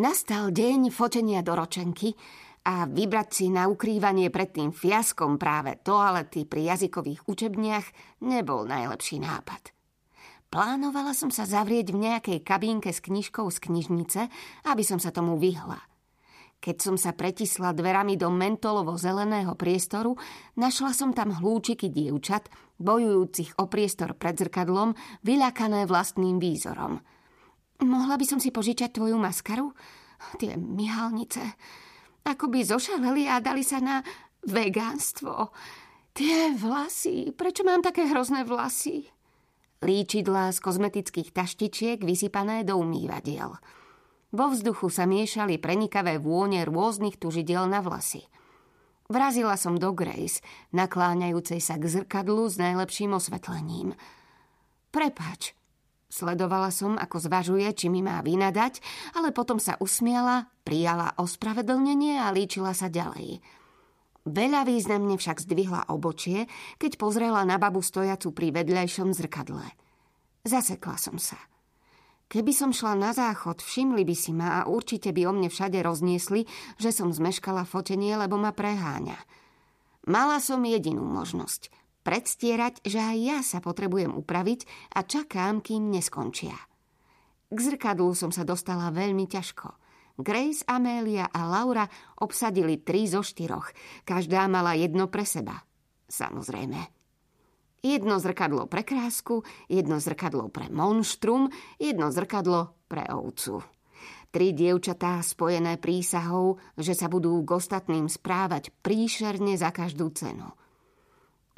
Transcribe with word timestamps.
Nastal 0.00 0.48
deň 0.48 0.88
fotenia 0.88 1.44
do 1.44 1.52
a 1.52 2.88
vybrať 2.88 3.28
si 3.36 3.52
na 3.52 3.68
ukrývanie 3.68 4.32
pred 4.32 4.48
tým 4.48 4.72
fiaskom 4.72 5.36
práve 5.36 5.76
toalety 5.76 6.48
pri 6.48 6.72
jazykových 6.72 7.28
učebniach 7.28 7.84
nebol 8.24 8.64
najlepší 8.64 9.20
nápad. 9.20 9.76
Plánovala 10.48 11.12
som 11.12 11.28
sa 11.28 11.44
zavrieť 11.44 11.92
v 11.92 12.00
nejakej 12.00 12.38
kabínke 12.40 12.96
s 12.96 13.04
knižkou 13.04 13.44
z 13.52 13.60
knižnice, 13.60 14.20
aby 14.72 14.80
som 14.80 14.96
sa 14.96 15.12
tomu 15.12 15.36
vyhla. 15.36 15.84
Keď 16.64 16.76
som 16.80 16.96
sa 16.96 17.12
pretisla 17.12 17.76
dverami 17.76 18.16
do 18.16 18.32
mentolovo-zeleného 18.32 19.52
priestoru, 19.52 20.16
našla 20.56 20.96
som 20.96 21.12
tam 21.12 21.36
hlúčiky 21.36 21.92
dievčat, 21.92 22.48
bojujúcich 22.80 23.60
o 23.60 23.68
priestor 23.68 24.16
pred 24.16 24.40
zrkadlom, 24.40 24.96
vyľakané 25.28 25.84
vlastným 25.84 26.40
výzorom. 26.40 27.04
Mohla 27.80 28.20
by 28.20 28.26
som 28.28 28.40
si 28.40 28.52
požičať 28.52 29.00
tvoju 29.00 29.16
maskaru? 29.16 29.72
Tie 30.36 30.52
myhalnice. 30.56 31.40
Ako 32.28 32.52
by 32.52 32.60
zošaleli 32.60 33.24
a 33.24 33.40
dali 33.40 33.64
sa 33.64 33.80
na 33.80 34.04
vegánstvo. 34.44 35.52
Tie 36.12 36.52
vlasy, 36.56 37.32
prečo 37.32 37.64
mám 37.64 37.80
také 37.80 38.04
hrozné 38.04 38.44
vlasy? 38.44 39.08
Líčidlá 39.80 40.52
z 40.52 40.60
kozmetických 40.60 41.32
taštičiek 41.32 42.04
vysypané 42.04 42.68
do 42.68 42.76
umývadiel. 42.76 43.56
Vo 44.30 44.46
vzduchu 44.52 44.92
sa 44.92 45.08
miešali 45.08 45.56
prenikavé 45.56 46.20
vône 46.20 46.62
rôznych 46.68 47.16
tužidel 47.16 47.64
na 47.64 47.80
vlasy. 47.80 48.28
Vrazila 49.10 49.58
som 49.58 49.74
do 49.74 49.90
Grace, 49.90 50.38
nakláňajúcej 50.70 51.58
sa 51.58 51.80
k 51.80 51.88
zrkadlu 51.90 52.46
s 52.46 52.60
najlepším 52.60 53.16
osvetlením. 53.16 53.98
Prepač, 54.94 55.58
Sledovala 56.10 56.74
som, 56.74 56.98
ako 56.98 57.22
zvažuje, 57.22 57.70
či 57.70 57.86
mi 57.86 58.02
má 58.02 58.18
vynadať, 58.18 58.82
ale 59.14 59.30
potom 59.30 59.62
sa 59.62 59.78
usmiala, 59.78 60.50
prijala 60.66 61.14
ospravedlnenie 61.14 62.18
a 62.18 62.34
líčila 62.34 62.74
sa 62.74 62.90
ďalej. 62.90 63.38
Veľa 64.26 64.66
významne 64.66 65.14
však 65.14 65.38
zdvihla 65.46 65.86
obočie, 65.86 66.50
keď 66.82 66.98
pozrela 66.98 67.46
na 67.46 67.62
babu 67.62 67.78
stojacu 67.78 68.34
pri 68.34 68.50
vedľajšom 68.50 69.14
zrkadle. 69.14 69.64
Zasekla 70.42 70.98
som 70.98 71.14
sa. 71.14 71.38
Keby 72.26 72.52
som 72.54 72.74
šla 72.74 72.98
na 72.98 73.14
záchod, 73.14 73.62
všimli 73.62 74.02
by 74.02 74.16
si 74.18 74.34
ma 74.34 74.62
a 74.62 74.66
určite 74.66 75.14
by 75.14 75.30
o 75.30 75.32
mne 75.34 75.46
všade 75.46 75.78
rozniesli, 75.78 76.42
že 76.78 76.90
som 76.90 77.14
zmeškala 77.14 77.62
fotenie, 77.62 78.18
lebo 78.18 78.34
ma 78.34 78.50
preháňa. 78.50 79.18
Mala 80.10 80.42
som 80.42 80.58
jedinú 80.66 81.06
možnosť– 81.06 81.70
predstierať, 82.00 82.84
že 82.84 82.98
aj 83.00 83.16
ja 83.20 83.38
sa 83.44 83.58
potrebujem 83.60 84.12
upraviť 84.16 84.92
a 84.96 85.04
čakám, 85.04 85.60
kým 85.60 85.92
neskončia. 85.92 86.56
K 87.50 87.58
zrkadlu 87.58 88.14
som 88.14 88.30
sa 88.30 88.46
dostala 88.46 88.94
veľmi 88.94 89.26
ťažko. 89.26 89.74
Grace, 90.20 90.62
Amélia 90.68 91.26
a 91.32 91.48
Laura 91.48 91.88
obsadili 92.20 92.78
tri 92.84 93.08
zo 93.08 93.24
štyroch. 93.24 93.72
Každá 94.04 94.44
mala 94.46 94.76
jedno 94.76 95.08
pre 95.08 95.24
seba. 95.24 95.64
Samozrejme. 96.06 96.80
Jedno 97.80 98.20
zrkadlo 98.20 98.68
pre 98.68 98.84
krásku, 98.84 99.40
jedno 99.72 99.96
zrkadlo 99.96 100.52
pre 100.52 100.68
monštrum, 100.68 101.48
jedno 101.80 102.12
zrkadlo 102.12 102.76
pre 102.84 103.08
ovcu. 103.08 103.64
Tri 104.30 104.52
dievčatá 104.52 105.24
spojené 105.24 105.80
prísahou, 105.80 106.60
že 106.76 106.92
sa 106.92 107.08
budú 107.08 107.40
k 107.40 107.56
ostatným 107.56 108.06
správať 108.06 108.70
príšerne 108.84 109.56
za 109.56 109.72
každú 109.72 110.12
cenu– 110.12 110.52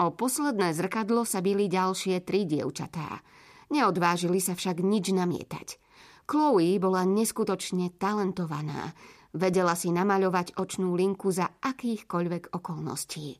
O 0.02 0.10
posledné 0.10 0.74
zrkadlo 0.74 1.22
sa 1.22 1.38
byli 1.38 1.70
ďalšie 1.70 2.26
tri 2.26 2.42
dievčatá. 2.42 3.22
Neodvážili 3.70 4.42
sa 4.42 4.58
však 4.58 4.82
nič 4.82 5.14
namietať. 5.14 5.78
Chloe 6.26 6.74
bola 6.82 7.06
neskutočne 7.06 7.94
talentovaná. 8.02 8.98
Vedela 9.30 9.78
si 9.78 9.94
namaľovať 9.94 10.58
očnú 10.58 10.98
linku 10.98 11.30
za 11.30 11.54
akýchkoľvek 11.62 12.50
okolností. 12.50 13.38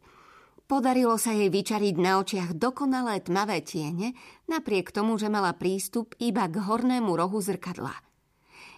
Podarilo 0.71 1.19
sa 1.19 1.35
jej 1.35 1.51
vyčariť 1.51 1.99
na 1.99 2.23
očiach 2.23 2.55
dokonalé 2.55 3.27
tmavé 3.27 3.67
tiene, 3.67 4.15
napriek 4.47 4.95
tomu, 4.95 5.19
že 5.19 5.27
mala 5.27 5.59
prístup 5.59 6.15
iba 6.23 6.47
k 6.47 6.63
hornému 6.63 7.11
rohu 7.11 7.42
zrkadla. 7.42 7.92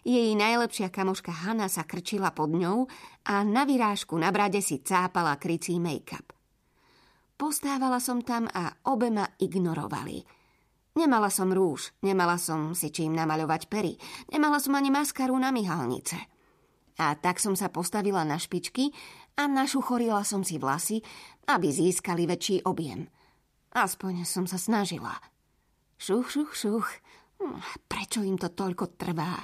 Jej 0.08 0.32
najlepšia 0.32 0.88
kamoška 0.88 1.44
Hanna 1.44 1.68
sa 1.68 1.84
krčila 1.84 2.32
pod 2.32 2.48
ňou 2.48 2.88
a 3.28 3.44
na 3.44 3.68
vyrážku 3.68 4.16
na 4.16 4.32
brade 4.32 4.64
si 4.64 4.80
cápala 4.80 5.36
krycí 5.36 5.76
make-up. 5.76 6.43
Postávala 7.34 7.98
som 7.98 8.22
tam 8.22 8.46
a 8.46 8.70
obe 8.86 9.10
ma 9.10 9.26
ignorovali. 9.42 10.22
Nemala 10.94 11.26
som 11.26 11.50
rúž, 11.50 11.90
nemala 12.06 12.38
som 12.38 12.70
si 12.78 12.94
čím 12.94 13.18
namaľovať 13.18 13.66
pery, 13.66 13.98
nemala 14.30 14.62
som 14.62 14.78
ani 14.78 14.94
maskaru 14.94 15.34
na 15.34 15.50
myhalnice. 15.50 16.14
A 17.02 17.18
tak 17.18 17.42
som 17.42 17.58
sa 17.58 17.66
postavila 17.66 18.22
na 18.22 18.38
špičky 18.38 18.94
a 19.34 19.50
našuchorila 19.50 20.22
som 20.22 20.46
si 20.46 20.62
vlasy, 20.62 21.02
aby 21.50 21.74
získali 21.74 22.30
väčší 22.30 22.62
objem. 22.62 23.10
Aspoň 23.74 24.22
som 24.22 24.46
sa 24.46 24.54
snažila. 24.54 25.18
Šuch, 25.98 26.30
šuch, 26.30 26.54
šuch. 26.54 26.88
Hm, 27.42 27.58
prečo 27.90 28.22
im 28.22 28.38
to 28.38 28.54
toľko 28.54 28.94
trvá? 28.94 29.42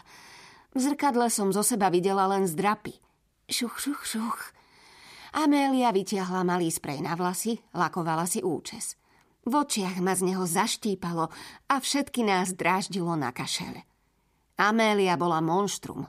V 0.71 0.79
zrkadle 0.79 1.27
som 1.27 1.51
zo 1.51 1.67
seba 1.67 1.91
videla 1.91 2.31
len 2.31 2.47
zdrapy. 2.47 2.95
Šuch, 3.51 3.83
šuch, 3.83 4.07
šuch. 4.07 4.55
Amélia 5.31 5.95
vytiahla 5.95 6.43
malý 6.43 6.75
sprej 6.75 7.07
na 7.07 7.15
vlasy, 7.15 7.63
lakovala 7.71 8.27
si 8.27 8.43
účes. 8.43 8.99
V 9.47 9.53
očiach 9.57 10.03
ma 10.03 10.13
z 10.13 10.31
neho 10.31 10.45
zaštípalo 10.45 11.31
a 11.71 11.75
všetky 11.81 12.27
nás 12.27 12.53
dráždilo 12.53 13.15
na 13.17 13.31
kašel. 13.31 13.87
Amélia 14.61 15.17
bola 15.17 15.41
monštrum. 15.41 16.05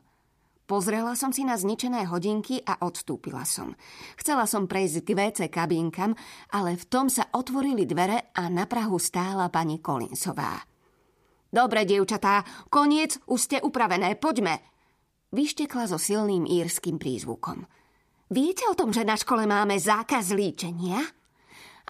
Pozrela 0.68 1.20
som 1.20 1.36
si 1.36 1.44
na 1.44 1.60
zničené 1.60 2.08
hodinky 2.08 2.64
a 2.64 2.80
odstúpila 2.80 3.44
som. 3.44 3.76
Chcela 4.16 4.48
som 4.48 4.72
prejsť 4.72 5.04
k 5.04 5.10
WC 5.16 5.40
kabínkam, 5.52 6.16
ale 6.48 6.80
v 6.80 6.88
tom 6.88 7.12
sa 7.12 7.28
otvorili 7.36 7.84
dvere 7.84 8.32
a 8.32 8.48
na 8.48 8.64
Prahu 8.68 8.96
stála 8.96 9.52
pani 9.52 9.84
Kolinsová. 9.84 10.64
Dobre, 11.52 11.84
dievčatá, 11.84 12.48
koniec, 12.72 13.20
už 13.28 13.40
ste 13.40 13.58
upravené, 13.60 14.16
poďme! 14.16 14.64
Vyštekla 15.36 15.92
so 15.92 16.00
silným 16.00 16.48
írským 16.48 16.96
prízvukom. 16.96 17.68
Viete 18.32 18.64
o 18.72 18.80
tom, 18.80 18.96
že 18.96 19.04
na 19.04 19.20
škole 19.20 19.44
máme 19.44 19.76
zákaz 19.76 20.32
líčenia? 20.32 21.04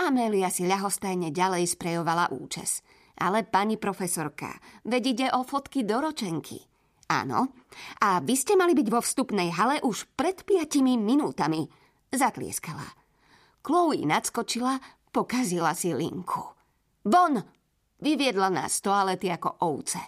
Amélia 0.01 0.49
si 0.49 0.65
ľahostajne 0.65 1.29
ďalej 1.29 1.69
sprejovala 1.77 2.33
účes. 2.33 2.81
Ale 3.21 3.45
pani 3.45 3.77
profesorka, 3.77 4.57
veď 4.81 5.03
ide 5.05 5.27
o 5.37 5.45
fotky 5.45 5.85
do 5.85 6.01
ročenky. 6.01 6.57
Áno. 7.13 7.53
A 8.01 8.25
vy 8.25 8.33
ste 8.33 8.57
mali 8.57 8.73
byť 8.73 8.87
vo 8.89 9.05
vstupnej 9.05 9.53
hale 9.53 9.85
už 9.85 10.09
pred 10.17 10.41
piatimi 10.41 10.97
minútami. 10.97 11.69
Zatlieskala. 12.09 12.89
Chloe 13.61 14.01
nadskočila, 14.09 14.81
pokazila 15.13 15.77
si 15.77 15.93
linku. 15.93 16.41
Von! 17.05 17.37
Vyviedla 18.01 18.49
nás 18.49 18.81
z 18.81 18.89
toalety 18.89 19.29
ako 19.29 19.61
ovce. 19.61 20.01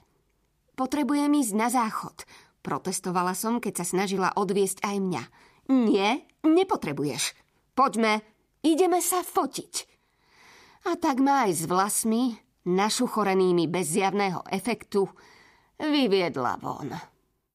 Potrebujem 0.74 1.30
ísť 1.30 1.54
na 1.54 1.70
záchod. 1.70 2.26
Protestovala 2.66 3.38
som, 3.38 3.62
keď 3.62 3.86
sa 3.86 3.86
snažila 3.86 4.34
odviesť 4.34 4.82
aj 4.82 4.98
mňa. 4.98 5.24
Nie, 5.72 6.28
nepotrebuješ. 6.44 7.36
Poďme, 7.72 8.20
ideme 8.66 9.00
sa 9.00 9.24
fotiť. 9.24 9.74
A 10.92 11.00
tak 11.00 11.24
ma 11.24 11.48
aj 11.48 11.52
s 11.56 11.64
vlasmi, 11.64 12.36
našuchorenými 12.68 13.72
bez 13.72 13.96
zjavného 13.96 14.44
efektu, 14.52 15.08
vyviedla 15.80 16.60
von. 16.60 17.13